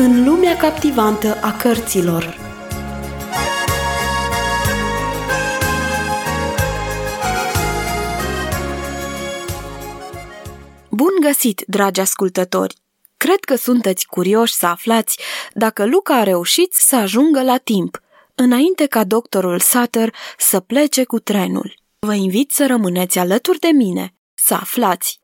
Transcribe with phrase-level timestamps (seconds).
[0.00, 2.38] în lumea captivantă a cărților.
[10.90, 12.74] Bun găsit, dragi ascultători!
[13.16, 15.18] Cred că sunteți curioși să aflați
[15.52, 18.00] dacă Luca a reușit să ajungă la timp,
[18.34, 21.74] înainte ca doctorul Sutter să plece cu trenul.
[21.98, 25.20] Vă invit să rămâneți alături de mine, să aflați!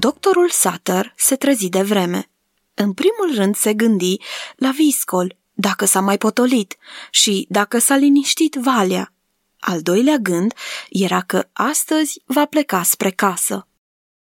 [0.00, 2.30] Doctorul Sutter se trezi de vreme.
[2.74, 4.16] În primul rând se gândi
[4.56, 6.76] la viscol, dacă s-a mai potolit
[7.10, 9.12] și dacă s-a liniștit valea.
[9.58, 10.54] Al doilea gând
[10.88, 13.66] era că astăzi va pleca spre casă.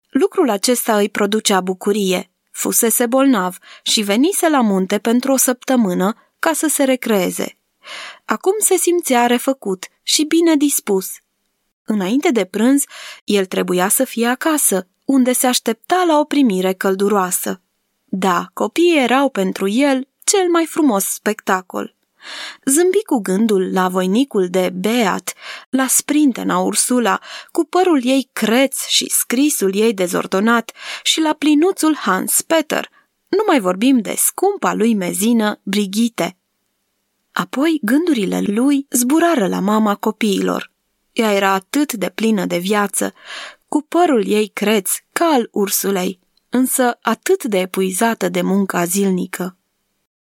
[0.09, 2.31] Lucrul acesta îi producea bucurie.
[2.51, 7.57] Fusese bolnav și venise la munte pentru o săptămână ca să se recreeze.
[8.25, 11.11] Acum se simțea refăcut și bine dispus.
[11.83, 12.83] Înainte de prânz,
[13.23, 17.61] el trebuia să fie acasă unde se aștepta la o primire călduroasă.
[18.05, 21.95] Da, copiii erau pentru el cel mai frumos spectacol.
[22.65, 25.33] Zâmbi cu gândul la voinicul de Beat,
[25.69, 27.19] la sprintena Ursula,
[27.51, 30.71] cu părul ei creț și scrisul ei dezordonat
[31.03, 32.89] și la plinuțul Hans Peter,
[33.27, 36.37] nu mai vorbim de scumpa lui mezină Brigite.
[37.31, 40.71] Apoi gândurile lui zburară la mama copiilor.
[41.11, 43.13] Ea era atât de plină de viață,
[43.75, 49.57] cu părul ei creț ca al ursulei, însă atât de epuizată de munca zilnică.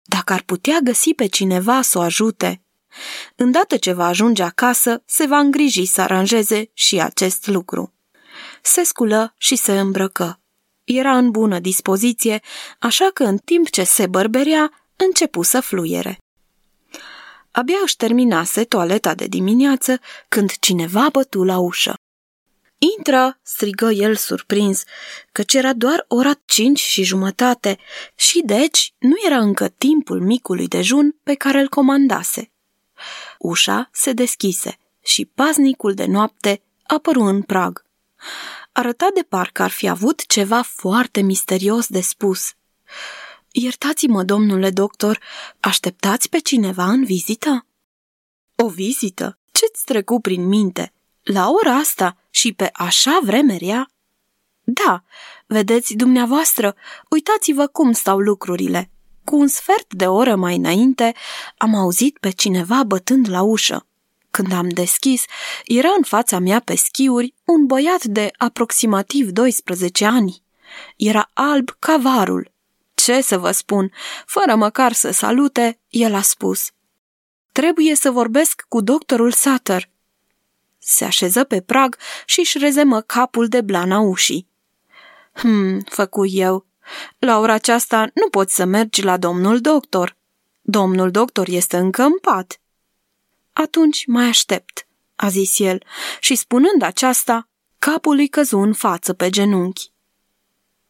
[0.03, 2.63] Dacă ar putea găsi pe cineva să o ajute,
[3.37, 7.93] îndată ce va ajunge acasă, se va îngriji să aranjeze și acest lucru.
[8.63, 10.41] Se sculă și se îmbrăcă.
[10.85, 12.41] Era în bună dispoziție,
[12.79, 16.19] așa că în timp ce se bărberea, începu să fluiere.
[17.51, 21.95] Abia își terminase toaleta de dimineață când cineva bătu la ușă.
[22.97, 24.83] Intră!" strigă el surprins,
[25.33, 27.79] căci era doar ora cinci și jumătate
[28.15, 32.51] și deci nu era încă timpul micului dejun pe care îl comandase.
[33.39, 37.85] Ușa se deschise și paznicul de noapte apăru în prag.
[38.73, 42.53] Arăta de parcă ar fi avut ceva foarte misterios de spus.
[43.51, 45.21] Iertați-mă, domnule doctor,
[45.61, 47.67] așteptați pe cineva în vizită?
[48.57, 49.39] O vizită?
[49.53, 50.93] Ce-ți trecu prin minte?
[51.23, 53.89] La ora asta și pe așa vreme rea?
[54.65, 55.03] Da,
[55.47, 56.75] vedeți dumneavoastră,
[57.11, 58.91] uitați-vă cum stau lucrurile.
[59.25, 61.15] Cu un sfert de oră mai înainte
[61.57, 63.87] am auzit pe cineva bătând la ușă.
[64.31, 65.25] Când am deschis,
[65.65, 70.43] era în fața mea pe schiuri un băiat de aproximativ 12 ani.
[70.97, 72.53] Era alb ca varul.
[72.95, 73.93] Ce să vă spun,
[74.27, 76.71] fără măcar să salute, el a spus.
[77.53, 79.93] Trebuie să vorbesc cu doctorul Sutter
[80.85, 81.97] se așeză pe prag
[82.27, 84.49] și își rezemă capul de blana ușii.
[85.33, 86.67] Hm, făcu eu.
[87.19, 90.17] La ora aceasta nu poți să mergi la domnul doctor.
[90.61, 92.61] Domnul doctor este încă în pat.
[93.53, 94.87] Atunci mai aștept,
[95.17, 95.83] a zis el,
[96.21, 99.93] și spunând aceasta, capul îi căzu în față pe genunchi.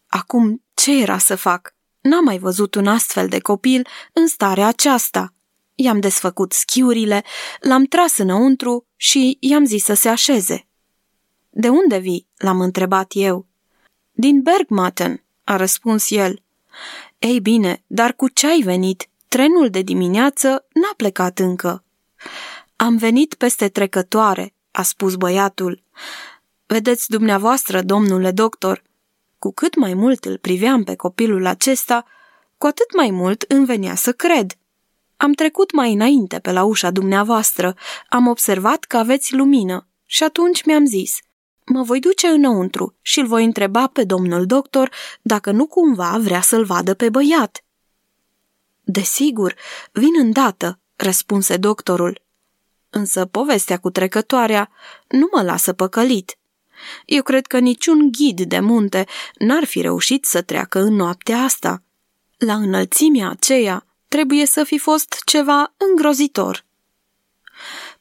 [0.06, 1.74] Acum, ce era să fac?
[2.00, 5.32] N-am mai văzut un astfel de copil în starea aceasta.
[5.74, 7.24] I-am desfăcut schiurile,
[7.60, 10.66] l-am tras înăuntru și i-am zis să se așeze.
[11.50, 13.46] De unde vii?" l-am întrebat eu.
[14.12, 16.42] Din Bergmatten," a răspuns el.
[17.18, 19.08] Ei bine, dar cu ce ai venit?
[19.28, 21.84] Trenul de dimineață n-a plecat încă."
[22.76, 25.82] Am venit peste trecătoare," a spus băiatul.
[26.66, 28.82] Vedeți dumneavoastră, domnule doctor,
[29.38, 32.04] cu cât mai mult îl priveam pe copilul acesta,
[32.58, 33.10] cu atât mai
[33.48, 34.56] îmi venea să cred.
[35.24, 37.76] Am trecut mai înainte pe la ușa dumneavoastră,
[38.08, 41.18] am observat că aveți lumină și atunci mi-am zis,
[41.64, 44.90] mă voi duce înăuntru și îl voi întreba pe domnul doctor
[45.22, 47.64] dacă nu cumva vrea să-l vadă pe băiat.
[48.80, 49.54] Desigur,
[49.92, 52.22] vin îndată, răspunse doctorul.
[52.90, 54.70] Însă povestea cu trecătoarea
[55.08, 56.38] nu mă lasă păcălit.
[57.04, 59.06] Eu cred că niciun ghid de munte
[59.38, 61.82] n-ar fi reușit să treacă în noaptea asta.
[62.38, 66.64] La înălțimea aceea, trebuie să fi fost ceva îngrozitor.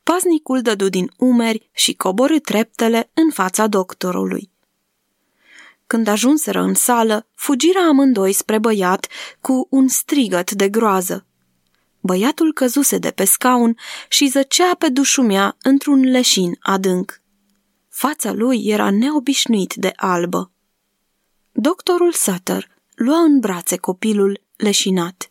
[0.04, 4.52] Paznicul dădu din umeri și coborâ treptele în fața doctorului.
[5.88, 9.08] Când ajunseră în sală, fugiră amândoi spre băiat
[9.42, 11.26] cu un strigăt de groază.
[12.00, 13.78] Băiatul căzuse de pe scaun
[14.10, 17.22] și zăcea pe dușumea într-un leșin adânc.
[17.90, 20.52] Fața lui era neobișnuit de albă.
[21.52, 25.28] Doctorul Sutter lua în brațe copilul leșinat.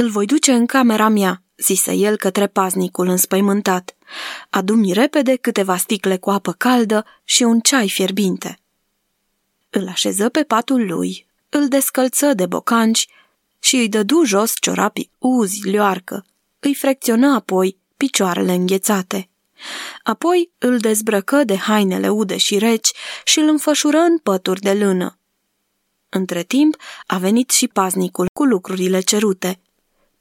[0.00, 3.96] Îl voi duce în camera mea, zise el către paznicul înspăimântat.
[4.50, 8.58] Adu-mi repede câteva sticle cu apă caldă și un ceai fierbinte.
[9.70, 13.08] Îl așeză pe patul lui, îl descălță de bocanci
[13.58, 16.26] și îi dădu jos ciorapii uzi, lioarcă.
[16.58, 19.28] Îi frecționă apoi picioarele înghețate.
[20.02, 22.90] Apoi îl dezbrăcă de hainele ude și reci
[23.24, 25.18] și îl înfășură în pături de lână.
[26.08, 26.76] Între timp
[27.06, 29.60] a venit și paznicul cu lucrurile cerute.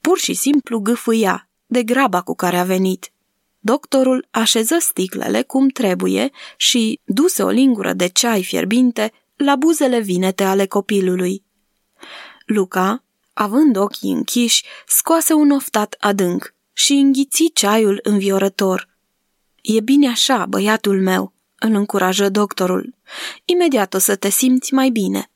[0.01, 3.11] Pur și simplu gâfâia de graba cu care a venit.
[3.59, 10.43] Doctorul așeză sticlele cum trebuie și duse o lingură de ceai fierbinte la buzele vinete
[10.43, 11.43] ale copilului.
[12.45, 13.03] Luca,
[13.33, 18.89] având ochii închiși, scoase un oftat adânc și înghiți ceaiul înviorător.
[19.61, 22.95] E bine așa, băiatul meu, îl încurajă doctorul.
[23.45, 25.31] Imediat o să te simți mai bine.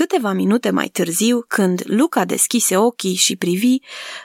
[0.00, 3.76] Câteva minute mai târziu, când Luca deschise ochii și privi,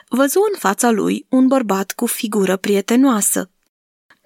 [0.08, 3.50] văzu în fața lui un bărbat cu figură prietenoasă.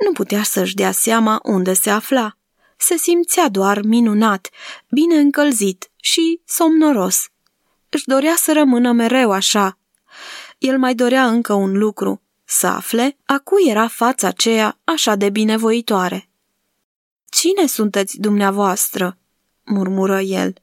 [0.05, 2.37] Nu putea să-și dea seama unde se afla.
[2.77, 4.49] Se simțea doar minunat,
[4.91, 7.29] bine încălzit și somnoros.
[7.89, 9.79] Își dorea să rămână mereu așa.
[10.59, 15.31] El mai dorea încă un lucru, să afle a cui era fața aceea așa de
[15.31, 16.29] binevoitoare.
[17.29, 19.19] Cine sunteți dumneavoastră?"
[19.65, 20.55] murmură el.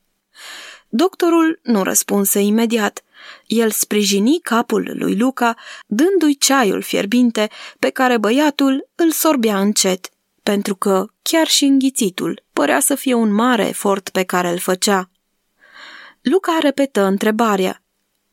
[0.89, 3.03] Doctorul nu răspunse imediat.
[3.45, 5.55] El sprijini capul lui Luca,
[5.85, 7.49] dându-i ceaiul fierbinte
[7.79, 10.09] pe care băiatul îl sorbea încet,
[10.43, 15.09] pentru că chiar și înghițitul părea să fie un mare efort pe care îl făcea.
[16.21, 17.83] Luca repetă întrebarea.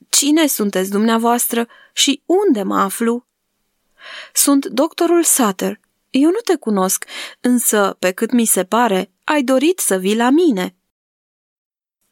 [0.09, 3.27] Cine sunteți dumneavoastră și unde mă aflu?
[4.33, 5.81] Sunt doctorul Sutter.
[6.11, 7.05] Eu nu te cunosc,
[7.41, 10.75] însă, pe cât mi se pare, ai dorit să vii la mine.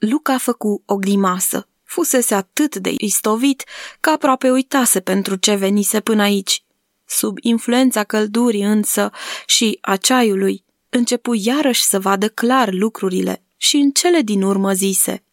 [0.09, 1.69] Luca făcu o grimasă.
[1.85, 3.65] Fusese atât de istovit
[4.01, 6.65] că aproape uitase pentru ce venise până aici.
[7.07, 9.11] Sub influența căldurii însă
[9.47, 15.25] și a ceaiului, începu iarăși să vadă clar lucrurile și în cele din urmă zise.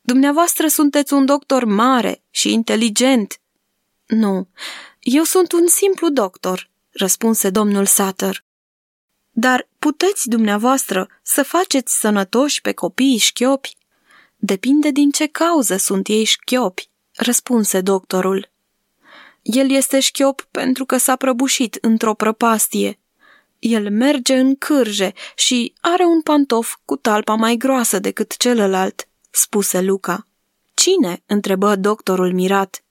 [0.00, 3.40] Dumneavoastră sunteți un doctor mare și inteligent.
[4.06, 4.48] Nu,
[5.00, 8.44] eu sunt un simplu doctor, răspunse domnul Sutter.
[9.38, 13.76] Dar puteți dumneavoastră să faceți sănătoși pe copiii șchiopi?
[14.36, 18.50] Depinde din ce cauză sunt ei șchiopi, răspunse doctorul.
[19.42, 22.98] El este șchiop pentru că s-a prăbușit într-o prăpastie.
[23.58, 29.80] El merge în cârje și are un pantof cu talpa mai groasă decât celălalt, spuse
[29.80, 30.26] Luca.
[30.74, 31.22] Cine?
[31.26, 32.84] întrebă doctorul mirat.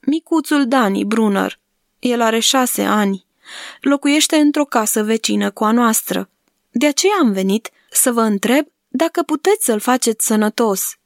[0.00, 1.58] Micuțul Dani Brunner.
[1.98, 3.26] El are șase ani.
[3.80, 6.30] Locuiește într-o casă vecină cu a noastră.
[6.70, 10.96] De aceea am venit să vă întreb dacă puteți să-l faceți sănătos.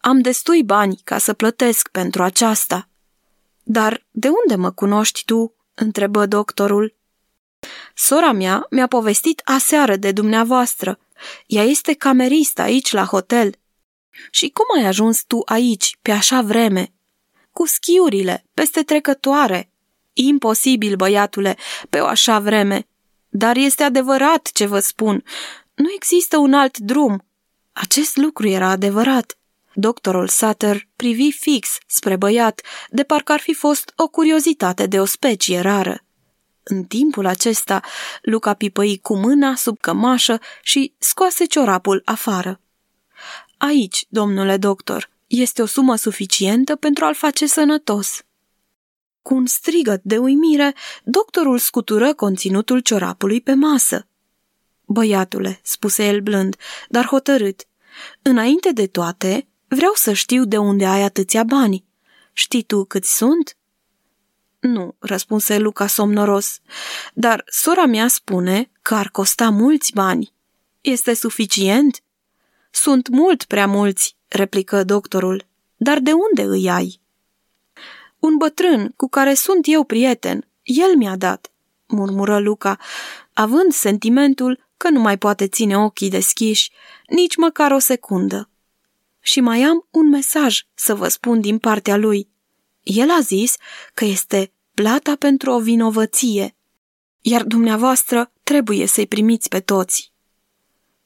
[0.00, 2.88] Am destui bani ca să plătesc pentru aceasta.
[3.62, 5.54] Dar de unde mă cunoști tu?
[5.74, 6.94] întrebă doctorul.
[7.94, 10.98] Sora mea mi-a povestit aseară de dumneavoastră.
[11.46, 13.54] Ea este cameristă aici la hotel.
[14.30, 16.92] Și cum ai ajuns tu aici, pe așa vreme?
[17.52, 19.70] Cu schiurile, peste trecătoare.
[20.18, 21.56] Imposibil, băiatule,
[21.90, 22.86] pe o așa vreme.
[23.28, 25.24] Dar este adevărat ce vă spun.
[25.74, 27.24] Nu există un alt drum.
[27.72, 29.38] Acest lucru era adevărat.
[29.74, 35.04] Doctorul Sutter privi fix spre băiat, de parcă ar fi fost o curiozitate de o
[35.04, 36.00] specie rară.
[36.62, 37.80] În timpul acesta,
[38.22, 42.60] Luca pipăi cu mâna sub cămașă și scoase ciorapul afară.
[43.56, 48.20] Aici, domnule doctor, este o sumă suficientă pentru a-l face sănătos.
[49.26, 54.06] Cu un strigăt de uimire, doctorul scutură conținutul ciorapului pe masă.
[54.84, 56.56] Băiatule, spuse el blând,
[56.88, 57.66] dar hotărât,
[58.22, 61.84] înainte de toate, vreau să știu de unde ai atâția bani.
[62.32, 63.56] Știi tu câți sunt?
[64.60, 66.60] Nu, răspunse Luca somnoros,
[67.14, 70.32] dar sora mea spune că ar costa mulți bani.
[70.80, 72.02] Este suficient?
[72.70, 75.46] Sunt mult prea mulți, replică doctorul.
[75.76, 77.04] Dar de unde îi ai?
[78.18, 81.52] Un bătrân cu care sunt eu prieten, el mi-a dat,
[81.86, 82.78] murmură Luca,
[83.32, 86.70] având sentimentul că nu mai poate ține ochii deschiși
[87.06, 88.50] nici măcar o secundă.
[89.20, 92.28] Și mai am un mesaj să vă spun din partea lui.
[92.82, 93.56] El a zis
[93.94, 96.56] că este plata pentru o vinovăție,
[97.20, 100.12] iar dumneavoastră trebuie să-i primiți pe toți.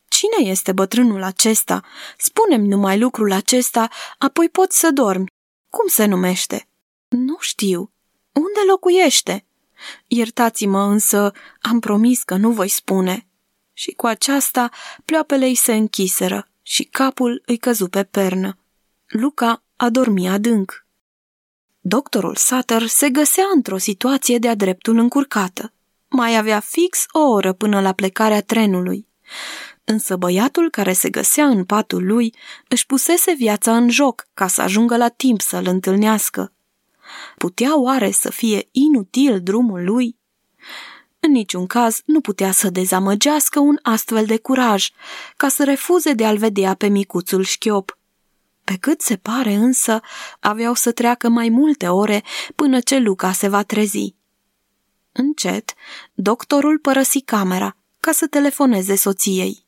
[0.08, 1.84] Cine este bătrânul acesta?
[2.18, 3.88] Spune-mi numai lucrul acesta,
[4.18, 5.32] apoi poți să dormi.
[5.68, 6.68] Cum se numește?
[7.10, 7.92] Nu știu.
[8.32, 9.44] Unde locuiește?
[10.06, 13.26] Iertați-mă, însă am promis că nu voi spune.
[13.72, 14.70] Și cu aceasta
[15.04, 18.58] pleoapele îi se închiseră și capul îi căzu pe pernă.
[19.06, 20.86] Luca a dormit adânc.
[21.80, 25.72] Doctorul Sutter se găsea într-o situație de-a dreptul încurcată.
[26.08, 29.06] Mai avea fix o oră până la plecarea trenului.
[29.84, 32.34] Însă băiatul care se găsea în patul lui
[32.68, 36.52] își pusese viața în joc ca să ajungă la timp să-l întâlnească.
[37.36, 40.18] Putea oare să fie inutil drumul lui?
[41.20, 44.88] În niciun caz nu putea să dezamăgească un astfel de curaj,
[45.36, 47.98] ca să refuze de a-l vedea pe micuțul șchiop.
[48.64, 50.00] Pe cât se pare însă,
[50.40, 52.22] aveau să treacă mai multe ore
[52.54, 54.14] până ce Luca se va trezi.
[55.12, 55.74] Încet,
[56.14, 59.66] doctorul părăsi camera ca să telefoneze soției.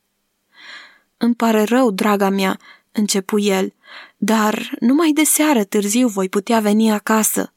[1.17, 2.59] Îmi pare rău, draga mea,
[2.91, 3.73] începu el,
[4.17, 7.53] dar numai de seară târziu voi putea veni acasă.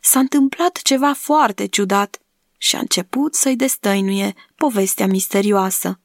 [0.00, 2.20] S-a întâmplat ceva foarte ciudat
[2.58, 6.00] și a început să-i destăinuie povestea misterioasă.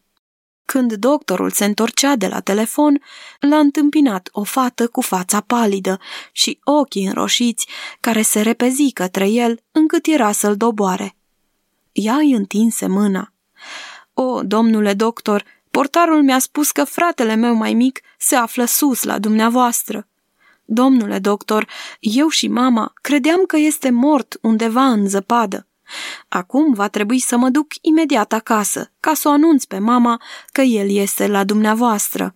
[0.65, 3.01] Când doctorul se întorcea de la telefon,
[3.39, 5.99] l-a întâmpinat o fată cu fața palidă
[6.31, 7.67] și ochii înroșiți,
[7.99, 11.15] care se repezi către el încât era să-l doboare.
[11.91, 13.33] Ea îi întinse mâna.
[14.13, 19.19] O, domnule doctor, portarul mi-a spus că fratele meu mai mic se află sus la
[19.19, 20.07] dumneavoastră.
[20.65, 21.67] Domnule doctor,
[21.99, 25.67] eu și mama credeam că este mort undeva în zăpadă.
[26.27, 30.61] Acum va trebui să mă duc imediat acasă, ca să o anunț pe mama că
[30.61, 32.35] el este la dumneavoastră.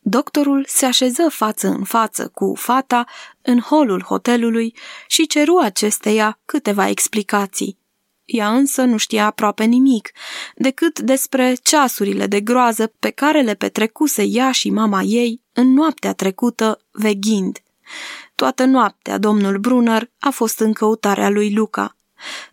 [0.00, 3.04] Doctorul se așeză față în față cu fata
[3.42, 4.74] în holul hotelului
[5.06, 7.78] și ceru acesteia câteva explicații.
[8.24, 10.10] Ea însă nu știa aproape nimic,
[10.54, 16.12] decât despre ceasurile de groază pe care le petrecuse ea și mama ei în noaptea
[16.12, 17.58] trecută veghind.
[18.34, 21.96] Toată noaptea domnul Brunner a fost în căutarea lui Luca.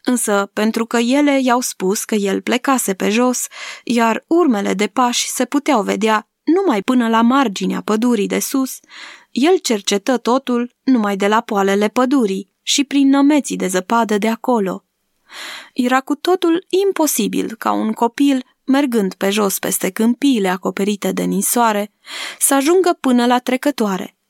[0.04, 3.48] Însă, pentru că ele i-au spus că el plecase pe jos,
[3.84, 8.80] iar urmele de pași se puteau vedea numai până la marginea pădurii de sus,
[9.32, 14.86] el cercetă totul numai de la poalele pădurii și prin nămeții de zăpadă de acolo.
[15.74, 21.92] Era cu totul imposibil ca un copil, mergând pe jos peste câmpiile acoperite de nisoare,
[22.40, 24.16] să ajungă până la trecătoare–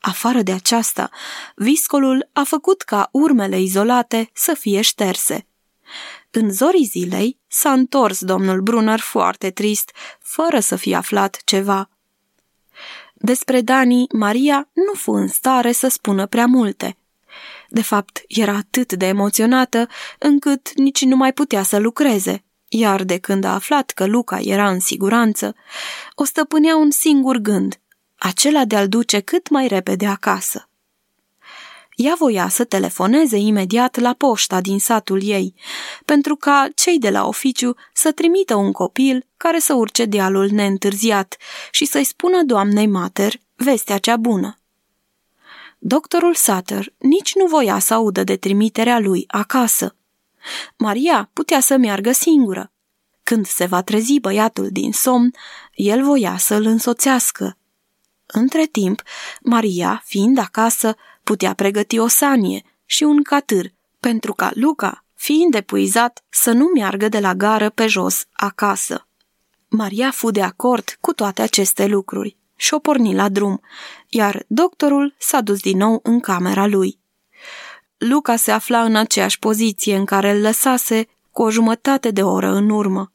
[0.00, 1.10] Afară de aceasta,
[1.56, 5.46] viscolul a făcut ca urmele izolate să fie șterse.
[6.30, 11.90] În zorii zilei s-a întors domnul Brunner foarte trist, fără să fie aflat ceva.
[13.14, 16.96] Despre Dani, Maria nu fu în stare să spună prea multe.
[17.68, 23.18] De fapt, era atât de emoționată încât nici nu mai putea să lucreze, iar de
[23.18, 25.54] când a aflat că Luca era în siguranță,
[26.14, 27.74] o stăpânea un singur gând–
[28.18, 30.68] acela de a-l duce cât mai repede acasă.
[31.94, 35.54] Ea voia să telefoneze imediat la poșta din satul ei,
[36.04, 41.36] pentru ca cei de la oficiu să trimită un copil care să urce dealul neîntârziat
[41.70, 44.57] și să-i spună doamnei Mater vestea cea bună.
[45.78, 49.96] Doctorul Sutter nici nu voia să audă de trimiterea lui acasă.
[50.76, 52.72] Maria putea să meargă singură.
[53.22, 55.34] Când se va trezi băiatul din somn,
[55.74, 57.58] el voia să-l însoțească,
[58.32, 59.02] între timp,
[59.40, 66.24] Maria, fiind acasă, putea pregăti o sanie și un catâr, pentru ca Luca, fiind epuizat,
[66.28, 69.06] să nu meargă de la gară pe jos acasă.
[69.68, 73.60] Maria fu de acord cu toate aceste lucruri și o porni la drum,
[74.08, 76.98] iar doctorul s-a dus din nou în camera lui.
[77.98, 82.48] Luca se afla în aceeași poziție în care îl lăsase cu o jumătate de oră
[82.48, 83.12] în urmă.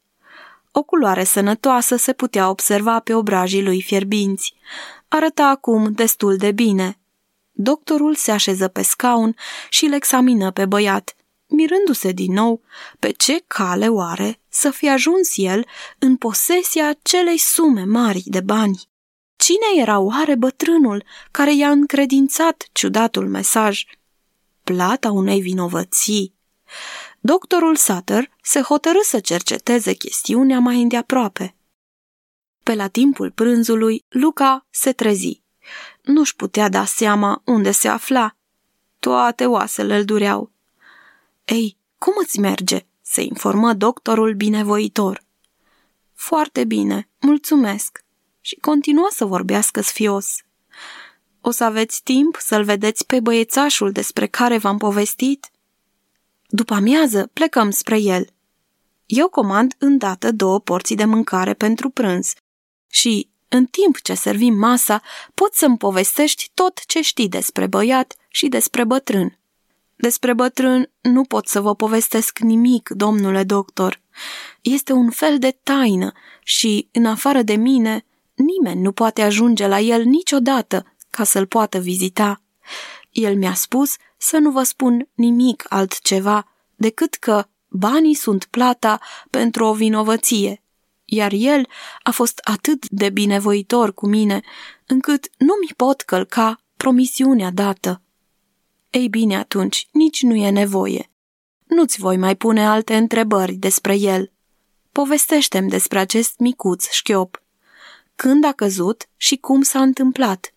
[0.71, 4.55] O culoare sănătoasă se putea observa pe obrajii lui fierbinți.
[5.07, 6.99] Arăta acum destul de bine.
[7.51, 9.35] Doctorul se așeză pe scaun
[9.69, 11.15] și îl examină pe băiat,
[11.47, 12.61] mirându-se din nou
[12.99, 15.65] pe ce cale oare să fie ajuns el
[15.99, 18.91] în posesia celei sume mari de bani.
[19.43, 23.83] Cine era oare bătrânul care i-a încredințat ciudatul mesaj?
[24.63, 26.35] Plata unei vinovății.
[27.19, 31.55] Doctorul Sutter se hotărâ să cerceteze chestiunea mai îndeaproape.
[32.63, 35.41] Pe la timpul prânzului, Luca se trezi.
[36.01, 38.35] Nu-și putea da seama unde se afla.
[38.99, 40.51] Toate oasele îl dureau.
[41.45, 45.23] Ei, cum îți merge?" se informă doctorul binevoitor.
[46.13, 48.02] Foarte bine, mulțumesc."
[48.45, 50.41] Și continuă să vorbească sfios.
[51.41, 55.51] O să aveți timp să-l vedeți pe băiețașul despre care v-am povestit?"
[56.47, 58.27] După amiază plecăm spre el.
[59.05, 62.33] Eu comand îndată două porții de mâncare pentru prânz
[62.87, 65.01] și, în timp ce servim masa,
[65.33, 69.37] poți să-mi povestești tot ce știi despre băiat și despre bătrân.
[69.95, 74.01] Despre bătrân nu pot să vă povestesc nimic, domnule doctor.
[74.61, 76.11] Este un fel de taină
[76.43, 81.79] și, în afară de mine, nimeni nu poate ajunge la el niciodată ca să-l poată
[81.79, 82.41] vizita.
[83.11, 88.99] El mi-a spus să nu vă spun nimic altceva decât că banii sunt plata
[89.29, 90.63] pentru o vinovăție,
[91.05, 91.67] iar el
[92.03, 94.41] a fost atât de binevoitor cu mine,
[94.87, 98.01] încât nu mi pot călca promisiunea dată.
[98.89, 101.11] Ei bine atunci, nici nu e nevoie.
[101.67, 104.31] Nu-ți voi mai pune alte întrebări despre el.
[104.91, 107.42] Povestește-mi despre acest micuț șchiop.
[108.15, 110.53] Când a căzut și cum s-a întâmplat?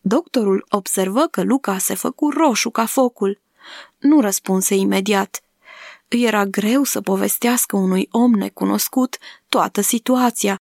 [0.00, 3.40] Doctorul observă că Luca se făcu roșu ca focul.
[3.98, 5.40] Nu răspunse imediat.
[6.08, 10.56] Îi era greu să povestească unui om necunoscut toată situația,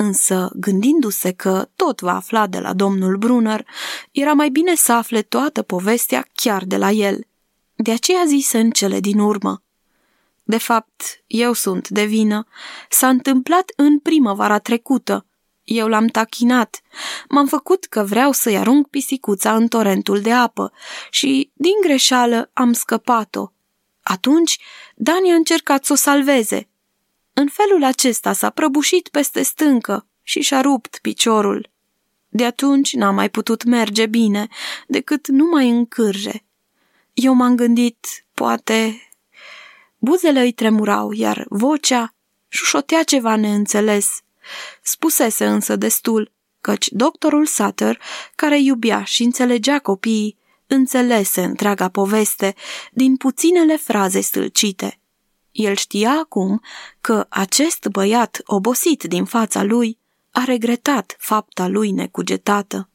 [0.00, 3.66] însă, gândindu-se că tot va afla de la domnul Brunner,
[4.10, 7.26] era mai bine să afle toată povestea chiar de la el.
[7.74, 9.62] De aceea zise în cele din urmă.
[10.42, 12.46] De fapt, eu sunt de vină.
[12.88, 15.26] S-a întâmplat în primăvara trecută.
[15.68, 16.80] Eu l-am tachinat.
[17.28, 20.72] M-am făcut că vreau să-i arunc pisicuța în torentul de apă
[21.10, 23.52] și, din greșeală, am scăpat-o.
[24.02, 24.58] Atunci,
[24.94, 26.68] Dani a încercat să o salveze.
[27.32, 31.70] În felul acesta s-a prăbușit peste stâncă și și-a rupt piciorul.
[32.28, 34.48] De atunci n-a mai putut merge bine,
[34.86, 36.44] decât numai în cârje.
[37.14, 39.02] Eu m-am gândit, poate...
[39.98, 42.14] Buzele îi tremurau, iar vocea
[42.48, 44.22] șușotea ceva neînțeles.
[44.82, 48.00] Spusese însă destul, căci doctorul Sutter,
[48.34, 52.54] care iubea și înțelegea copiii, înțelese întreaga poveste
[52.92, 55.00] din puținele fraze stâlcite.
[55.52, 56.62] El știa acum
[57.00, 59.98] că acest băiat obosit din fața lui
[60.30, 62.88] a regretat fapta lui necugetată.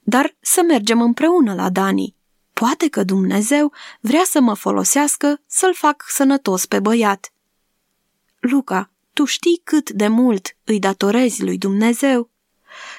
[0.00, 2.14] Dar să mergem împreună la Dani.
[2.52, 7.32] Poate că Dumnezeu vrea să mă folosească să-l fac sănătos pe băiat.
[8.38, 12.30] Luca, tu știi cât de mult îi datorezi lui Dumnezeu?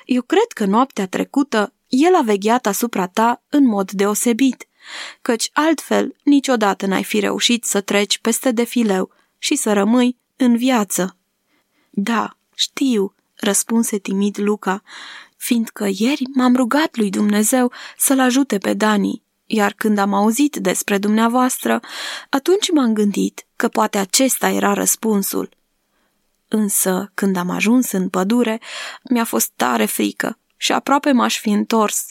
[0.06, 4.68] Eu cred că noaptea trecută el a vegheat asupra ta în mod deosebit,
[5.22, 11.18] căci altfel niciodată n-ai fi reușit să treci peste defileu și să rămâi în viață.
[11.90, 14.81] Da, știu, răspunse timid Luca,
[15.38, 20.98] fiindcă ieri m-am rugat lui Dumnezeu să-l ajute pe Dani, iar când am auzit despre
[20.98, 21.79] dumneavoastră,
[22.29, 25.60] atunci m-am gândit că poate acesta era răspunsul.
[26.53, 28.59] Însă, când am ajuns în pădure,
[29.09, 32.05] mi-a fost tare frică și aproape m-aș fi întors.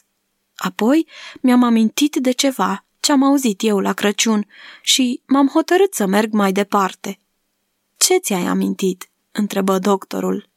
[0.57, 1.07] Apoi
[1.40, 4.46] mi-am amintit de ceva ce am auzit eu la Crăciun
[4.83, 7.18] și m-am hotărât să merg mai departe.
[7.96, 10.48] Ce ți-ai amintit?" întrebă doctorul.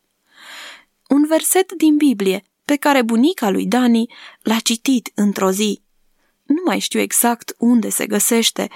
[1.08, 5.82] Un verset din Biblie pe care bunica lui Dani l-a citit într-o zi.
[6.44, 8.70] Nu mai știu exact unde se găsește,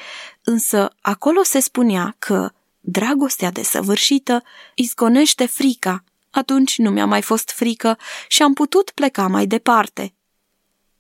[0.44, 2.52] însă acolo se spunea că
[2.90, 4.44] dragostea desăvârșită
[4.76, 7.98] izgonește frica atunci nu mi-a mai fost frică
[8.28, 10.14] și am putut pleca mai departe.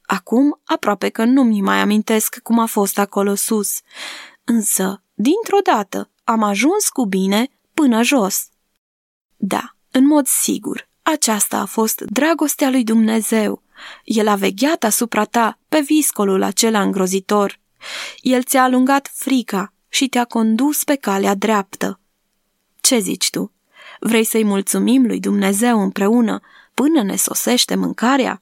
[0.01, 3.79] Acum aproape că nu mi mai amintesc cum a fost acolo sus,
[4.43, 8.47] însă, dintr-o dată, am ajuns cu bine până jos.
[9.35, 13.63] Da, în mod sigur, aceasta a fost dragostea lui Dumnezeu.
[14.03, 17.59] El a vegheat asupra ta pe viscolul acela îngrozitor.
[18.21, 21.99] El ți-a alungat frica și te-a condus pe calea dreaptă.
[22.81, 23.51] Ce zici tu?
[23.99, 26.41] Vrei să-i mulțumim lui Dumnezeu împreună
[26.73, 28.41] până ne sosește mâncarea?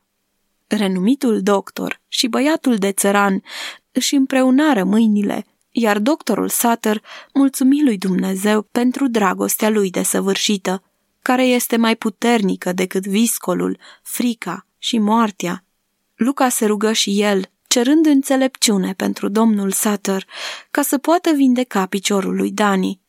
[0.67, 3.43] Renumitul doctor și băiatul de țăran
[3.91, 7.01] își împreunară mâinile, iar doctorul Sutter
[7.34, 10.84] mulțumi lui Dumnezeu pentru dragostea lui desăvârșită,
[11.21, 15.63] care este mai puternică decât viscolul, frica și moartea.
[16.15, 20.27] Luca se rugă și el, cerând înțelepciune pentru domnul Sutter,
[20.71, 22.99] ca să poată vindeca piciorul lui Dani.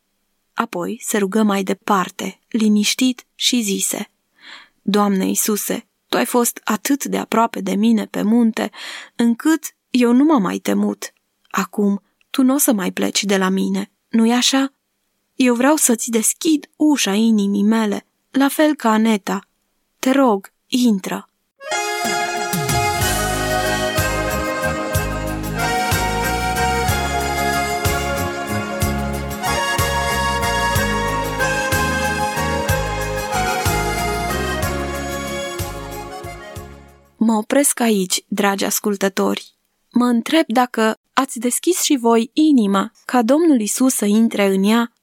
[0.53, 4.11] Apoi se rugă mai departe, liniștit și zise,
[4.81, 8.71] Doamne Iisuse, Tu ai fost atât de aproape de mine pe munte,
[9.15, 11.13] încât eu nu m-am mai temut.
[11.49, 14.73] Acum, Tu nu o să mai pleci de la mine, nu-i așa?
[15.35, 19.47] Eu vreau să-ți deschid ușa inimii mele, la fel ca Aneta.
[19.99, 21.29] Te rog, intră.
[37.27, 39.55] Mă opresc aici, dragi ascultători.
[39.91, 44.93] Mă întreb dacă ați deschis și voi inima ca Domnul Isus să intre în ea.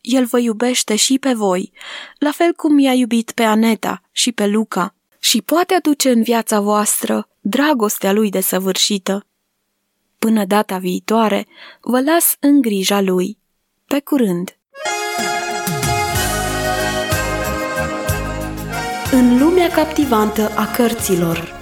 [0.00, 1.72] El vă iubește și pe voi,
[2.18, 6.60] la fel cum i-a iubit pe Aneta și pe Luca, și poate aduce în viața
[6.60, 9.26] voastră dragostea lui desăvârșită.
[10.18, 11.46] Până data viitoare,
[11.80, 13.38] vă las în grija lui.
[13.86, 14.58] Pe curând!
[19.12, 21.59] În lumea captivantă a cărților